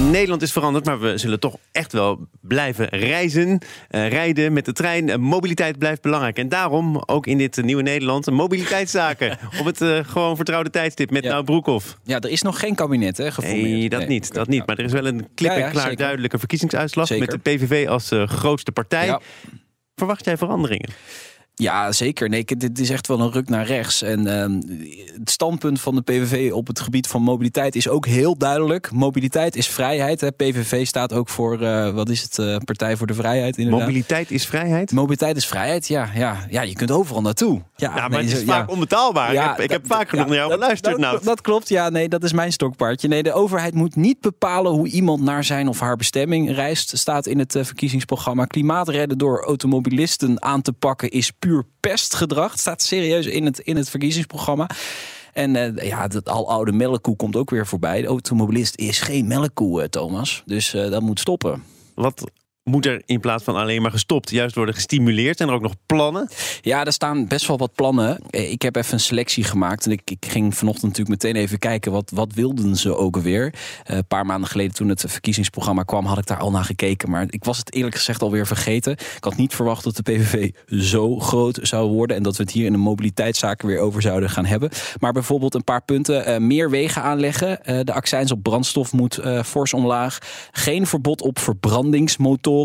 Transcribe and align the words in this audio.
Nederland 0.00 0.42
is 0.42 0.52
veranderd, 0.52 0.84
maar 0.84 1.00
we 1.00 1.18
zullen 1.18 1.40
toch 1.40 1.56
echt 1.72 1.92
wel 1.92 2.28
blijven 2.40 2.88
reizen, 2.88 3.58
eh, 3.88 4.08
rijden 4.08 4.52
met 4.52 4.64
de 4.64 4.72
trein. 4.72 5.08
Eh, 5.08 5.16
mobiliteit 5.16 5.78
blijft 5.78 6.02
belangrijk. 6.02 6.38
En 6.38 6.48
daarom 6.48 7.02
ook 7.06 7.26
in 7.26 7.38
dit 7.38 7.62
nieuwe 7.62 7.82
Nederland 7.82 8.30
mobiliteitszaken. 8.30 9.38
op 9.60 9.64
het 9.64 9.80
eh, 9.80 9.98
gewoon 10.02 10.36
vertrouwde 10.36 10.70
tijdstip 10.70 11.10
met 11.10 11.24
Ja. 11.24 11.30
Nou 11.30 11.44
Broekhoff. 11.44 11.98
Ja, 12.04 12.20
er 12.20 12.30
is 12.30 12.42
nog 12.42 12.60
geen 12.60 12.74
kabinet 12.74 13.16
hè, 13.16 13.32
geformeerd. 13.32 13.62
Nee, 13.62 13.88
dat 13.88 14.08
niet. 14.08 14.34
Dat 14.34 14.48
niet. 14.48 14.66
Maar 14.66 14.78
er 14.78 14.84
is 14.84 14.92
wel 14.92 15.06
een 15.06 15.28
klip 15.34 15.50
en 15.50 15.70
klaar 15.70 15.96
duidelijke 15.96 16.38
verkiezingsuitslag. 16.38 17.06
Zeker. 17.06 17.26
Met 17.26 17.44
de 17.44 17.50
PVV 17.50 17.88
als 17.88 18.10
grootste 18.12 18.72
partij. 18.72 19.06
Ja. 19.06 19.20
Verwacht 19.94 20.24
jij 20.24 20.36
veranderingen? 20.36 20.88
Ja, 21.58 21.92
zeker. 21.92 22.28
Nee, 22.28 22.44
dit 22.44 22.78
is 22.78 22.90
echt 22.90 23.06
wel 23.06 23.20
een 23.20 23.32
ruk 23.32 23.48
naar 23.48 23.66
rechts. 23.66 24.02
En 24.02 24.26
ehm, 24.26 24.60
het 25.18 25.30
standpunt 25.30 25.80
van 25.80 25.94
de 25.94 26.00
PVV 26.02 26.52
op 26.52 26.66
het 26.66 26.80
gebied 26.80 27.06
van 27.06 27.22
mobiliteit 27.22 27.76
is 27.76 27.88
ook 27.88 28.06
heel 28.06 28.36
duidelijk. 28.36 28.92
Mobiliteit 28.92 29.56
is 29.56 29.66
vrijheid. 29.68 30.20
Hè. 30.20 30.30
PVV 30.32 30.86
staat 30.86 31.12
ook 31.12 31.28
voor, 31.28 31.60
eh, 31.62 31.90
wat 31.90 32.08
is 32.08 32.22
het, 32.22 32.38
eh, 32.38 32.56
Partij 32.64 32.96
voor 32.96 33.06
de 33.06 33.14
Vrijheid 33.14 33.56
inderdaad. 33.56 33.80
Mobiliteit 33.86 34.30
is 34.30 34.46
vrijheid? 34.46 34.92
Mobiliteit 34.92 35.36
is 35.36 35.46
vrijheid, 35.46 35.88
ja, 35.88 36.08
ja. 36.14 36.36
Ja, 36.50 36.62
je 36.62 36.74
kunt 36.74 36.90
overal 36.90 37.22
naartoe. 37.22 37.62
Ja, 37.76 37.92
Ja, 37.94 37.94
maar 37.94 38.10
nee, 38.10 38.28
het 38.28 38.38
is 38.38 38.44
vaak 38.44 38.70
onbetaalbaar. 38.70 39.32
Ja, 39.32 39.42
ik 39.42 39.48
heb, 39.56 39.64
ik 39.64 39.70
heb 39.70 39.88
dat- 39.88 39.96
vaak 39.98 40.08
genoeg 40.08 40.26
naar 40.26 40.36
jou 40.36 40.50
geluisterd. 40.52 40.92
Dat, 40.92 41.00
nou. 41.00 41.24
dat 41.24 41.40
klopt, 41.40 41.68
ja. 41.68 41.88
Nee, 41.88 42.08
dat 42.08 42.24
is 42.24 42.32
mijn 42.32 42.52
stokpaardje. 42.52 43.08
Nee, 43.08 43.22
de 43.22 43.32
overheid 43.32 43.74
moet 43.74 43.96
niet 43.96 44.20
bepalen 44.20 44.72
hoe 44.72 44.88
iemand 44.88 45.22
naar 45.22 45.44
zijn 45.44 45.68
of 45.68 45.80
haar 45.80 45.96
bestemming 45.96 46.54
reist. 46.54 46.98
Staat 46.98 47.26
in 47.26 47.38
het 47.38 47.54
eh, 47.54 47.64
verkiezingsprogramma. 47.64 48.44
Klimaatredden 48.44 49.18
door 49.18 49.44
automobilisten 49.44 50.42
aan 50.42 50.62
te 50.62 50.72
pakken 50.72 51.10
is 51.10 51.30
puur 51.30 51.46
pestgedrag. 51.80 52.50
Het 52.50 52.60
staat 52.60 52.82
serieus 52.82 53.26
in 53.26 53.44
het, 53.44 53.58
in 53.58 53.76
het 53.76 53.90
verkiezingsprogramma. 53.90 54.70
En 55.32 55.56
eh, 55.56 55.88
ja, 55.88 56.08
dat 56.08 56.28
aloude 56.28 56.72
melkkoe 56.72 57.16
komt 57.16 57.36
ook 57.36 57.50
weer 57.50 57.66
voorbij. 57.66 58.00
De 58.00 58.06
automobilist 58.06 58.76
is 58.76 59.00
geen 59.00 59.26
melkkoe, 59.26 59.82
eh, 59.82 59.88
Thomas. 59.88 60.42
Dus 60.46 60.74
eh, 60.74 60.90
dat 60.90 61.02
moet 61.02 61.20
stoppen. 61.20 61.62
Wat 61.94 62.30
moet 62.68 62.86
er 62.86 63.02
in 63.06 63.20
plaats 63.20 63.44
van 63.44 63.56
alleen 63.56 63.82
maar 63.82 63.90
gestopt, 63.90 64.30
juist 64.30 64.54
worden 64.54 64.74
gestimuleerd? 64.74 65.36
Zijn 65.36 65.48
er 65.48 65.54
ook 65.54 65.62
nog 65.62 65.74
plannen? 65.86 66.28
Ja, 66.60 66.84
er 66.84 66.92
staan 66.92 67.26
best 67.26 67.46
wel 67.46 67.58
wat 67.58 67.74
plannen. 67.74 68.18
Eh, 68.30 68.50
Ik 68.50 68.62
heb 68.62 68.76
even 68.76 68.92
een 68.92 69.00
selectie 69.00 69.44
gemaakt. 69.44 69.84
En 69.86 69.92
ik, 69.92 70.00
ik 70.04 70.26
ging 70.28 70.54
vanochtend 70.56 70.86
natuurlijk 70.86 71.22
meteen 71.22 71.42
even 71.42 71.58
kijken. 71.58 71.92
Wat, 71.92 72.10
wat 72.14 72.32
wilden 72.34 72.76
ze 72.76 72.96
ook 72.96 73.16
alweer? 73.16 73.54
Eh, 73.84 73.96
een 73.96 74.06
paar 74.06 74.26
maanden 74.26 74.50
geleden 74.50 74.74
toen 74.74 74.88
het 74.88 75.04
verkiezingsprogramma 75.06 75.82
kwam... 75.82 76.04
had 76.06 76.18
ik 76.18 76.26
daar 76.26 76.38
al 76.38 76.50
naar 76.50 76.64
gekeken. 76.64 77.10
Maar 77.10 77.26
ik 77.28 77.44
was 77.44 77.58
het 77.58 77.74
eerlijk 77.74 77.96
gezegd 77.96 78.22
alweer 78.22 78.46
vergeten. 78.46 78.92
Ik 78.92 79.24
had 79.24 79.36
niet 79.36 79.54
verwacht 79.54 79.84
dat 79.84 79.96
de 79.96 80.02
PVV 80.02 80.50
zo 80.68 81.18
groot 81.18 81.58
zou 81.62 81.90
worden... 81.90 82.16
en 82.16 82.22
dat 82.22 82.36
we 82.36 82.42
het 82.42 82.52
hier 82.52 82.66
in 82.66 82.72
de 82.72 82.78
mobiliteitszaken 82.78 83.68
weer 83.68 83.78
over 83.78 84.02
zouden 84.02 84.30
gaan 84.30 84.46
hebben. 84.46 84.70
Maar 84.98 85.12
bijvoorbeeld 85.12 85.54
een 85.54 85.64
paar 85.64 85.82
punten. 85.82 86.24
Eh, 86.24 86.38
meer 86.38 86.70
wegen 86.70 87.02
aanleggen. 87.02 87.60
De 87.84 87.92
accijns 87.92 88.32
op 88.32 88.42
brandstof 88.42 88.92
moet 88.92 89.20
fors 89.44 89.74
omlaag. 89.74 90.18
Geen 90.52 90.86
verbod 90.86 91.22
op 91.22 91.38
verbrandingsmotoren. 91.38 92.57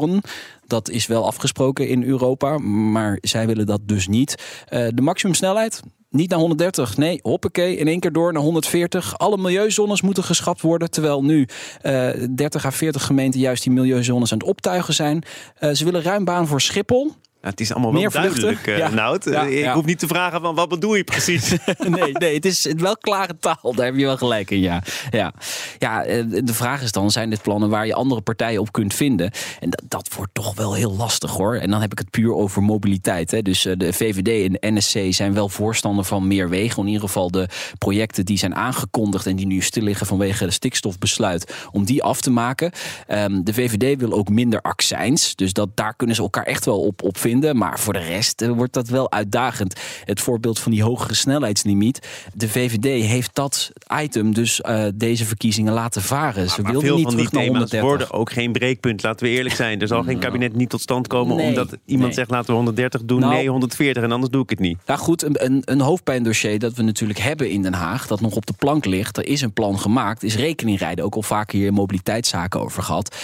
Dat 0.68 0.90
is 0.90 1.08
wel 1.08 1.26
afgesproken 1.26 1.88
in 1.88 2.04
Europa, 2.04 2.58
maar 2.58 3.18
zij 3.22 3.48
willen 3.48 3.66
dat 3.66 3.82
dus 3.84 4.08
niet. 4.08 4.36
Eh, 4.68 4.88
de 4.94 5.02
maximumsnelheid, 5.02 5.82
niet 6.10 6.30
naar 6.30 6.40
130. 6.40 6.98
Nee, 6.98 7.20
hoppakee, 7.22 7.76
in 7.76 7.88
één 7.88 8.00
keer 8.00 8.12
door 8.12 8.34
naar 8.34 8.42
140. 8.42 9.18
Alle 9.18 9.38
milieuzones 9.38 10.02
moeten 10.02 10.24
geschrapt 10.24 10.62
worden. 10.62 10.92
Terwijl 10.92 11.24
nu 11.24 11.48
eh 11.82 12.10
30 12.36 12.66
à 12.66 12.72
40 12.72 13.06
gemeenten 13.06 13.40
juist 13.40 13.64
die 13.64 13.72
milieuzones 13.72 14.32
aan 14.32 14.38
het 14.38 14.48
optuigen 14.48 14.94
zijn. 14.94 15.24
Eh, 15.56 15.72
ze 15.72 15.86
willen 15.86 16.02
ruim 16.02 16.26
baan 16.26 16.48
voor 16.48 16.62
Schiphol. 16.62 17.12
Het 17.44 17.60
is 17.60 17.72
allemaal 17.72 17.92
wel 17.92 18.02
Meer 18.02 18.12
duidelijk, 18.12 18.66
Ja. 18.66 18.90
Nout. 18.90 19.24
Ja, 19.24 19.46
Eh, 19.46 19.58
ik 19.58 19.64
ja. 19.64 19.74
hoef 19.74 19.86
niet 19.86 20.00
te 20.00 20.08
vragen 20.08 20.42
van 20.42 20.56
wat 20.56 20.70
bedoel 20.70 20.96
je 20.96 21.04
precies. 21.04 21.50
nee, 21.88 22.12
nee, 22.12 22.36
het 22.36 22.46
is 22.46 22.68
wel 22.78 22.98
klare 22.98 23.38
taal. 23.40 23.74
Daar 23.76 23.86
heb 23.86 23.96
je 23.96 24.06
wel 24.06 24.18
gelijk 24.18 24.52
in, 24.52 24.60
ja. 24.60 24.84
Ja, 25.12 25.34
ja 25.78 26.04
eh, 26.04 26.24
de 26.44 26.54
vraag 26.54 26.82
is 26.82 26.92
dan, 26.92 27.12
zijn 27.12 27.30
dit 27.30 27.42
plannen 27.42 27.70
waar 27.70 27.86
je 27.86 27.94
andere 27.94 28.22
partijen 28.22 28.62
op 28.62 28.72
kunt 28.72 28.94
vinden? 28.94 29.32
En 29.60 29.70
dat, 29.70 29.82
dat 29.88 30.14
wordt 30.16 30.34
toch 30.34 30.56
wel 30.56 30.74
heel 30.74 30.96
lastig, 30.96 31.32
hoor. 31.32 31.56
En 31.56 31.70
dan 31.70 31.82
heb 31.82 31.92
ik 31.92 31.98
het 31.98 32.10
puur 32.10 32.34
over 32.34 32.64
mobiliteit. 32.64 33.32
Hè. 33.32 33.42
Dus 33.42 33.66
eh, 33.66 33.74
de 33.78 33.94
VVD 33.94 34.46
en 34.46 34.52
de 34.52 34.80
NSC 34.80 35.14
zijn 35.14 35.34
wel 35.34 35.50
voorstander 35.50 36.06
van 36.06 36.28
meer 36.28 36.50
wegen. 36.50 36.82
In 36.82 36.88
ieder 36.88 37.08
geval 37.08 37.32
de 37.32 37.48
projecten 37.78 38.26
die 38.26 38.38
zijn 38.38 38.56
aangekondigd... 38.56 39.26
en 39.26 39.36
die 39.36 39.46
nu 39.46 39.62
stil 39.62 39.84
liggen 39.84 40.06
vanwege 40.08 40.46
de 40.46 40.52
stikstofbesluit... 40.52 41.54
om 41.72 41.86
die 41.86 42.04
af 42.04 42.22
te 42.22 42.32
maken. 42.32 42.72
Ehm, 43.08 43.44
de 43.44 43.54
VVD 43.54 44.00
wil 44.00 44.12
ook 44.14 44.30
minder 44.30 44.62
accijns. 44.62 45.36
Dus 45.36 45.54
dat, 45.54 45.70
daar 45.76 45.96
kunnen 45.96 46.16
ze 46.16 46.22
elkaar 46.22 46.46
echt 46.46 46.66
wel 46.66 46.80
op, 46.80 47.04
op 47.04 47.18
vinden. 47.18 47.33
Maar 47.42 47.80
voor 47.80 47.94
de 47.94 48.00
rest 48.00 48.42
eh, 48.42 48.50
wordt 48.50 48.74
dat 48.74 48.88
wel 48.88 49.12
uitdagend. 49.12 49.80
Het 50.04 50.22
voorbeeld 50.22 50.60
van 50.60 50.72
die 50.72 50.84
hogere 50.84 51.14
snelheidslimiet. 51.14 52.08
De 52.34 52.50
VVD 52.50 53.06
heeft 53.06 53.36
dat 53.36 53.72
item 54.02 54.34
dus 54.34 54.62
eh, 54.62 54.86
deze 54.96 55.26
verkiezingen 55.26 55.74
laten 55.74 56.02
varen. 56.02 56.50
Ze 56.50 56.62
maar 56.62 56.72
wilden 56.72 56.90
veel 56.90 56.98
niet 56.98 57.08
van 57.08 57.16
die 57.16 57.30
thema's 57.30 57.48
130. 57.48 57.82
worden 57.90 58.12
ook 58.12 58.32
geen 58.32 58.52
breekpunt. 58.52 59.04
Laten 59.04 59.26
we 59.26 59.32
eerlijk 59.32 59.56
zijn. 59.56 59.82
Er 59.82 59.88
zal 59.88 60.04
geen 60.04 60.20
kabinet 60.26 60.56
niet 60.56 60.70
tot 60.70 60.82
stand 60.82 61.08
komen 61.08 61.36
Nee, 61.36 61.48
omdat 61.48 61.78
iemand 61.86 62.08
nee. 62.08 62.14
zegt 62.14 62.30
laten 62.30 62.48
we 62.48 62.54
130 62.54 63.04
doen. 63.04 63.20
Nou- 63.20 63.34
nee, 63.34 63.50
140 63.50 64.04
en 64.04 64.12
anders 64.12 64.32
doe 64.32 64.44
ik 64.44 64.50
het 64.50 64.60
niet. 64.60 64.78
Nou 64.86 65.00
goed, 65.00 65.24
een, 65.24 65.46
een, 65.46 65.62
een 65.66 65.82
hoofdpijndossier 65.82 66.60
dat 66.60 66.74
we 66.74 66.84
natuurlijk 66.84 67.20
hebben 67.20 67.50
in 67.50 67.62
Den 67.62 67.74
Haag, 67.74 68.08
dat 68.08 68.22
nog 68.22 68.36
op 68.36 68.46
de 68.46 68.54
plank 68.58 68.86
ligt, 68.86 69.18
er 69.18 69.28
is 69.28 69.42
een 69.42 69.54
plan 69.54 69.80
gemaakt, 69.80 70.24
is 70.24 70.36
rekeningrijden. 70.36 71.06
Ook 71.06 71.16
al 71.16 71.22
vaker 71.22 71.58
hier 71.58 71.68
in 71.68 71.74
mobiliteitszaken 71.74 72.62
over 72.62 72.84
gehad. 72.84 73.16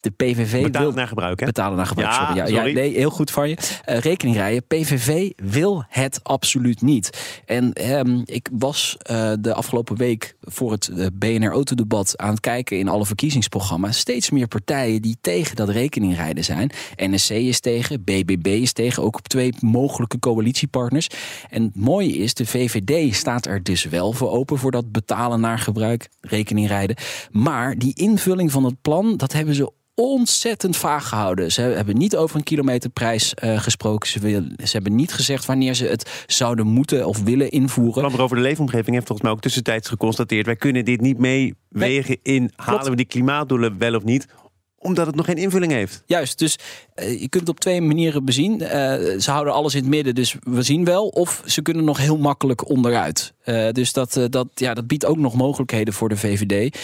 De 0.00 0.10
PVV 0.10 0.62
Betalen 0.62 0.88
wil 0.88 0.96
naar 0.96 1.08
gebruik, 1.08 1.40
hè? 1.40 1.46
betalen 1.46 1.76
naar 1.76 1.86
gebruik. 1.86 2.10
Ja, 2.10 2.26
sorry. 2.26 2.36
Ja, 2.36 2.46
sorry. 2.46 2.68
ja, 2.68 2.74
nee, 2.74 2.94
heel 2.94 3.10
goed 3.10 3.30
van 3.30 3.48
je. 3.48 3.56
Eh, 3.84 3.98
rekening 3.98 4.36
rijden. 4.36 4.66
PVV 4.66 5.30
wil 5.36 5.84
het 5.88 6.20
absoluut 6.22 6.82
niet. 6.82 7.40
En 7.44 7.72
ehm, 7.72 8.20
ik 8.24 8.48
was 8.52 8.96
eh, 8.98 9.32
de 9.40 9.54
afgelopen 9.54 9.96
week 9.96 10.36
voor 10.40 10.72
het 10.72 10.88
eh, 10.88 11.06
BNR 11.12 11.50
Autodebat 11.50 12.18
aan 12.18 12.30
het 12.30 12.40
kijken 12.40 12.78
in 12.78 12.88
alle 12.88 13.06
verkiezingsprogramma's. 13.06 13.98
Steeds 13.98 14.30
meer 14.30 14.48
partijen 14.48 15.02
die 15.02 15.16
tegen 15.20 15.56
dat 15.56 15.68
rekeningrijden 15.68 16.44
zijn. 16.44 16.70
NSC 16.96 17.30
is 17.30 17.60
tegen, 17.60 18.04
BBB 18.04 18.46
is 18.46 18.72
tegen, 18.72 19.02
ook 19.02 19.16
op 19.16 19.28
twee 19.28 19.54
mogelijke 19.60 20.18
coalitiepartners. 20.18 21.08
En 21.48 21.62
het 21.62 21.76
mooie 21.76 22.16
is, 22.16 22.34
de 22.34 22.46
VVD 22.46 23.14
staat 23.14 23.46
er 23.46 23.62
dus 23.62 23.84
wel 23.84 24.12
voor 24.12 24.30
open 24.30 24.58
voor 24.58 24.70
dat 24.70 24.92
betalen 24.92 25.40
naar 25.40 25.58
gebruik, 25.58 26.08
rekeningrijden. 26.20 26.96
Maar 27.30 27.78
die 27.78 27.94
invulling 27.94 28.52
van 28.52 28.64
het 28.64 28.80
plan, 28.82 29.16
dat 29.16 29.32
hebben 29.32 29.54
ze 29.54 29.72
ontzettend 29.94 30.76
vaag 30.76 31.08
gehouden. 31.08 31.52
Ze 31.52 31.60
hebben 31.60 31.98
niet 31.98 32.16
over 32.16 32.36
een 32.36 32.42
kilometerprijs 32.42 33.34
eh, 33.34 33.58
gesproken. 33.60 34.08
Ze, 34.08 34.18
wil- 34.18 34.44
ze 34.64 34.70
hebben 34.72 34.94
niet 34.94 35.12
gezegd 35.12 35.46
wanneer 35.46 35.74
ze 35.74 35.86
het 35.86 36.24
zouden 36.26 36.66
moeten 36.66 37.06
of 37.06 37.22
willen 37.22 37.50
invoeren. 37.50 38.06
Plan 38.08 38.20
over 38.20 38.36
de 38.36 38.42
leefomgeving 38.42 38.94
heeft 38.94 39.06
volgens 39.06 39.26
mij 39.26 39.36
ook 39.36 39.40
tussentijds 39.42 39.88
geconstateerd. 39.88 40.46
Wij 40.46 40.56
kunnen 40.56 40.84
dit 40.84 41.00
niet 41.00 41.18
meewegen 41.18 42.18
in 42.22 42.50
halen 42.56 42.90
we 42.90 42.96
die 42.96 43.06
klimaatdoelen 43.06 43.78
wel 43.78 43.94
of 43.94 44.04
niet 44.04 44.26
omdat 44.82 45.06
het 45.06 45.14
nog 45.14 45.26
geen 45.26 45.36
invulling 45.36 45.72
heeft. 45.72 46.02
Juist, 46.06 46.38
dus 46.38 46.58
eh, 46.94 47.20
je 47.20 47.28
kunt 47.28 47.42
het 47.42 47.48
op 47.48 47.60
twee 47.60 47.80
manieren 47.80 48.24
bezien. 48.24 48.60
Eh, 48.60 49.18
ze 49.18 49.30
houden 49.30 49.52
alles 49.52 49.74
in 49.74 49.80
het 49.80 49.90
midden, 49.90 50.14
dus 50.14 50.36
we 50.42 50.62
zien 50.62 50.84
wel. 50.84 51.08
Of 51.08 51.42
ze 51.44 51.62
kunnen 51.62 51.84
nog 51.84 51.98
heel 51.98 52.18
makkelijk 52.18 52.68
onderuit. 52.68 53.32
Eh, 53.42 53.70
dus 53.70 53.92
dat, 53.92 54.20
dat, 54.30 54.48
ja, 54.54 54.74
dat 54.74 54.86
biedt 54.86 55.04
ook 55.04 55.16
nog 55.16 55.34
mogelijkheden 55.34 55.94
voor 55.94 56.08
de 56.08 56.16
VVD. 56.16 56.78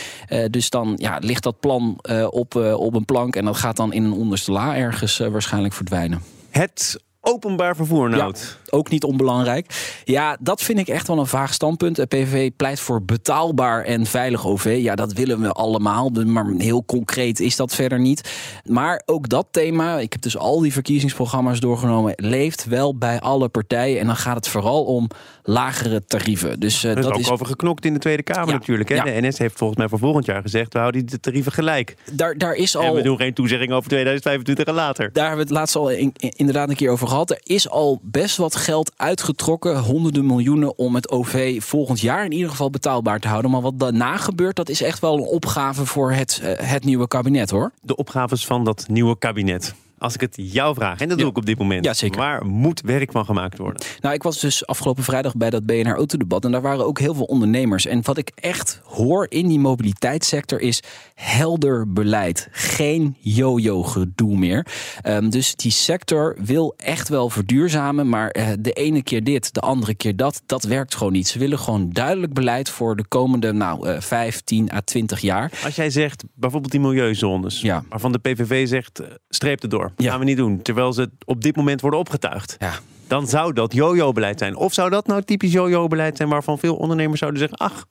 Dus 0.51 0.71
dan 0.71 0.93
ja, 0.97 1.19
ligt 1.21 1.43
dat 1.43 1.61
plan 1.61 1.99
op, 2.31 2.55
op 2.57 2.95
een 2.95 3.05
plank... 3.05 3.37
en 3.37 3.45
dat 3.45 3.57
gaat 3.57 3.77
dan 3.77 3.93
in 3.93 4.05
een 4.05 4.13
onderste 4.13 4.53
la 4.53 4.77
ergens 4.77 5.19
waarschijnlijk 5.19 5.75
verdwijnen. 5.75 6.22
Het 6.51 7.01
openbaar 7.27 7.77
vervoer, 7.77 8.11
Nout. 8.11 8.59
Ook 8.71 8.91
niet 8.91 9.05
onbelangrijk. 9.05 10.01
Ja, 10.05 10.37
dat 10.41 10.63
vind 10.63 10.78
ik 10.78 10.89
echt 10.89 11.07
wel 11.09 11.19
een 11.19 11.27
vaag 11.27 11.55
standpunt. 11.55 11.97
De 11.97 12.07
PVV 12.07 12.51
pleit 12.57 12.81
voor 12.81 13.03
betaalbaar 13.05 13.84
en 13.84 14.07
veilig 14.07 14.47
OV. 14.47 14.78
Ja, 14.83 14.95
dat 14.95 15.13
willen 15.13 15.41
we 15.41 15.53
allemaal. 15.53 16.11
Maar 16.11 16.47
heel 16.59 16.84
concreet 16.84 17.41
is 17.41 17.57
dat 17.57 17.75
verder 17.75 18.01
niet. 18.01 18.31
Maar 18.65 19.03
ook 19.07 19.28
dat 19.28 19.47
thema, 19.51 19.99
ik 19.99 20.13
heb 20.13 20.23
dus 20.23 20.37
al 20.39 20.61
die 20.61 20.73
verkiezingsprogramma's 20.73 21.61
doorgenomen, 21.61 22.13
leeft 22.17 22.65
wel 22.65 22.97
bij 22.99 23.21
alle 23.21 23.49
partijen. 23.49 24.01
En 24.01 24.07
dan 24.07 24.17
gaat 24.17 24.37
het 24.37 24.49
vooral 24.49 24.84
om 24.84 25.09
lagere 25.43 26.05
tarieven. 26.07 26.61
Dus 26.61 26.84
eh, 26.84 26.91
Er 26.91 26.97
is 26.99 27.05
dat 27.05 27.13
ook 27.13 27.21
is, 27.21 27.31
over 27.31 27.47
geknokt 27.47 27.84
in 27.84 27.93
de 27.93 27.99
Tweede 27.99 28.22
Kamer 28.22 28.47
Ja, 28.49 28.53
natuurlijk. 28.53 28.89
Hè? 28.89 28.95
ja. 28.95 29.05
De 29.05 29.27
NS 29.29 29.39
heeft 29.39 29.57
volgens 29.59 29.79
mij 29.79 29.89
voor 29.89 29.99
volgend 29.99 30.25
jaar 30.27 30.43
gezegd... 30.43 30.72
we 30.72 30.79
houden 30.79 31.07
de 31.07 31.21
tarieven 31.21 31.53
gelijk. 31.53 31.97
daar, 32.13 32.39
daar 32.39 32.55
is 32.55 32.77
al. 32.77 32.83
En 32.83 32.95
we 32.95 33.03
doen 33.03 33.17
geen 33.17 33.34
toezegging 33.34 33.72
over 33.72 33.89
2025 33.89 34.65
en 34.65 34.75
later. 34.75 35.11
Daar 35.13 35.27
hebben 35.27 35.47
we 35.47 35.51
het 35.51 35.59
laatst 35.61 35.77
al 35.77 35.91
in- 35.91 36.13
inderdaad 36.17 36.69
een 36.69 36.77
keer 36.77 36.91
over 36.91 37.09
gehad. 37.09 37.15
Gehad. 37.16 37.30
Er 37.30 37.54
is 37.54 37.68
al 37.68 38.01
best 38.03 38.36
wat 38.36 38.57
geld 38.57 38.92
uitgetrokken, 38.97 39.78
honderden 39.78 40.27
miljoenen, 40.27 40.78
om 40.78 40.95
het 40.95 41.10
OV 41.10 41.63
volgend 41.63 42.01
jaar 42.01 42.24
in 42.24 42.33
ieder 42.33 42.51
geval 42.51 42.71
betaalbaar 42.71 43.21
te 43.21 43.28
houden. 43.28 43.51
Maar 43.51 43.60
wat 43.60 43.78
daarna 43.78 44.16
gebeurt, 44.16 44.57
dat 44.57 44.68
is 44.68 44.83
echt 44.83 45.01
wel 45.01 45.16
een 45.16 45.24
opgave 45.24 45.86
voor 45.86 46.13
het, 46.13 46.41
eh, 46.42 46.68
het 46.71 46.84
nieuwe 46.84 47.09
kabinet 47.09 47.51
hoor. 47.51 47.72
De 47.83 47.97
opgaves 47.97 48.47
van 48.47 48.65
dat 48.65 48.84
nieuwe 48.89 49.18
kabinet. 49.18 49.74
Als 49.98 50.15
ik 50.15 50.21
het 50.21 50.34
jou 50.36 50.74
vraag, 50.74 51.01
en 51.01 51.09
dat 51.09 51.18
doe 51.18 51.28
ik 51.28 51.36
op 51.36 51.47
dit 51.47 51.59
moment. 51.59 51.84
Ja, 51.84 51.95
zeker. 51.95 52.18
Waar 52.18 52.47
moet 52.47 52.80
werk 52.80 53.13
van 53.13 53.24
gemaakt 53.24 53.59
worden? 53.59 53.83
Nou, 54.01 54.15
ik 54.15 54.22
was 54.22 54.41
dus 54.41 54.66
afgelopen 54.66 55.04
vrijdag 55.04 55.36
bij 55.36 55.51
dat 55.51 55.66
BNR 55.66 55.95
Autodebat. 55.95 56.45
En 56.45 56.53
daar 56.53 56.60
waren 56.60 56.86
ook 56.86 56.98
heel 56.98 57.15
veel 57.15 57.24
ondernemers. 57.24 57.86
En 57.86 58.01
wat 58.03 58.16
ik 58.16 58.30
echt 58.34 58.80
hoor 58.84 59.27
in 59.28 59.48
die 59.48 59.59
mobiliteitssector 59.59 60.60
is 60.60 60.83
helder 61.15 61.92
beleid. 61.92 62.48
Geen 62.77 63.17
yo-yo 63.21 63.83
gedoe 63.83 64.37
meer. 64.37 64.67
Um, 65.07 65.31
dus 65.31 65.55
die 65.55 65.71
sector 65.71 66.37
wil 66.45 66.75
echt 66.77 67.09
wel 67.09 67.31
verduurzamen. 67.31 68.09
Maar 68.09 68.37
uh, 68.39 68.49
de 68.59 68.73
ene 68.73 69.03
keer 69.03 69.25
dit, 69.25 69.55
de 69.55 69.61
andere 69.61 69.95
keer 69.95 70.17
dat. 70.17 70.43
Dat 70.47 70.65
werkt 70.65 70.95
gewoon 70.95 71.13
niet. 71.13 71.28
Ze 71.28 71.39
willen 71.39 71.59
gewoon 71.59 71.91
duidelijk 71.91 72.33
beleid 72.33 72.71
voor 72.71 72.97
de 72.97 73.05
komende 73.09 73.53
nou, 73.53 73.89
uh, 73.89 74.01
5, 74.01 74.41
10 74.41 74.73
à 74.73 74.81
20 74.81 75.21
jaar. 75.21 75.53
Als 75.65 75.77
jij 75.77 75.91
zegt 75.91 76.25
bijvoorbeeld 76.34 76.73
die 76.73 76.81
milieuzones. 76.81 77.61
Ja. 77.61 77.84
Waarvan 77.89 78.13
de 78.13 78.19
PVV 78.19 78.69
zegt, 78.69 79.01
uh, 79.01 79.07
streep 79.29 79.63
het 79.63 79.71
door. 79.71 79.93
Ja. 79.97 80.11
Gaan 80.11 80.19
we 80.19 80.25
niet 80.25 80.37
doen. 80.37 80.63
Terwijl 80.63 80.93
ze 80.93 81.11
op 81.25 81.43
dit 81.43 81.57
moment 81.57 81.81
worden 81.81 82.01
opgetuigd. 82.01 82.57
Ja. 82.59 82.72
Dan 83.07 83.27
zou 83.27 83.53
dat 83.53 83.72
yo-yo-beleid 83.72 84.39
zijn. 84.39 84.57
Of 84.57 84.72
zou 84.72 84.91
dat 84.91 85.07
nou 85.07 85.22
typisch 85.22 85.53
yo-yo-beleid 85.53 86.17
zijn 86.17 86.29
waarvan 86.29 86.59
veel 86.59 86.77
ondernemers 86.77 87.19
zouden 87.19 87.41
zeggen: 87.41 87.59
ach, 87.59 87.87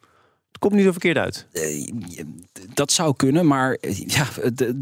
het 0.56 0.64
komt 0.64 0.74
niet 0.74 0.86
zo 0.86 0.92
verkeerd 0.92 1.18
uit. 1.18 1.48
Uh, 1.54 2.24
dat 2.74 2.92
zou 2.92 3.16
kunnen, 3.16 3.48
maar 3.48 3.78
ja, 4.06 4.26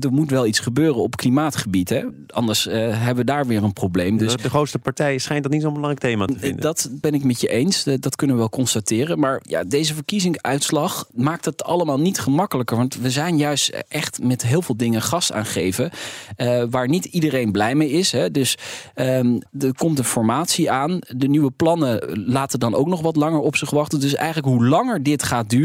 er 0.01 0.11
moet 0.11 0.29
wel 0.29 0.45
iets 0.45 0.59
gebeuren 0.59 1.01
op 1.01 1.15
klimaatgebied. 1.15 1.89
Hè? 1.89 2.03
Anders 2.27 2.67
uh, 2.67 2.73
hebben 2.73 3.15
we 3.15 3.23
daar 3.23 3.47
weer 3.47 3.63
een 3.63 3.73
probleem. 3.73 4.17
Dus 4.17 4.35
de 4.35 4.49
grootste 4.49 4.79
partij 4.79 5.17
schijnt 5.17 5.43
dat 5.43 5.51
niet 5.51 5.61
zo'n 5.61 5.73
belangrijk 5.73 6.01
thema 6.01 6.25
te 6.25 6.39
vinden. 6.39 6.61
Dat 6.61 6.89
ben 6.91 7.13
ik 7.13 7.23
met 7.23 7.41
je 7.41 7.47
eens. 7.47 7.83
Dat 7.83 8.15
kunnen 8.15 8.35
we 8.35 8.41
wel 8.41 8.51
constateren. 8.51 9.19
Maar 9.19 9.41
ja, 9.41 9.63
deze 9.63 9.93
verkiezingsuitslag 9.93 11.07
maakt 11.13 11.45
het 11.45 11.63
allemaal 11.63 11.99
niet 11.99 12.19
gemakkelijker. 12.19 12.77
Want 12.77 12.95
we 12.95 13.11
zijn 13.11 13.37
juist 13.37 13.69
echt 13.87 14.23
met 14.23 14.43
heel 14.43 14.61
veel 14.61 14.77
dingen 14.77 15.01
gas 15.01 15.31
aangeven. 15.31 15.91
Uh, 16.37 16.63
waar 16.69 16.87
niet 16.87 17.05
iedereen 17.05 17.51
blij 17.51 17.75
mee 17.75 17.89
is. 17.89 18.11
Hè? 18.11 18.31
Dus 18.31 18.57
um, 18.95 19.41
er 19.59 19.73
komt 19.75 19.97
een 19.97 20.03
formatie 20.03 20.71
aan. 20.71 20.99
De 21.07 21.27
nieuwe 21.27 21.51
plannen 21.51 22.21
laten 22.27 22.59
dan 22.59 22.75
ook 22.75 22.87
nog 22.87 23.01
wat 23.01 23.15
langer 23.15 23.39
op 23.39 23.55
zich 23.55 23.69
wachten. 23.69 23.99
Dus 23.99 24.15
eigenlijk 24.15 24.47
hoe 24.47 24.67
langer 24.67 25.03
dit 25.03 25.23
gaat 25.23 25.49
duren, 25.49 25.61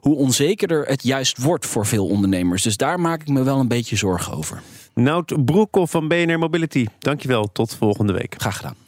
hoe 0.00 0.16
onzekerder 0.16 0.86
het 0.86 1.02
juist 1.02 1.38
wordt 1.38 1.66
voor 1.66 1.86
veel 1.86 2.06
ondernemers. 2.06 2.62
Dus 2.62 2.76
daar 2.76 3.00
maak 3.00 3.20
ik 3.20 3.28
me 3.28 3.42
wel 3.42 3.58
een 3.58 3.68
beetje 3.68 3.96
zorgen 3.96 4.32
over. 4.32 4.62
Nout 4.94 5.44
Broekhoff 5.44 5.90
van 5.90 6.08
BNR 6.08 6.38
Mobility, 6.38 6.86
dankjewel. 6.98 7.52
Tot 7.52 7.74
volgende 7.74 8.12
week. 8.12 8.34
Graag 8.38 8.56
gedaan. 8.56 8.87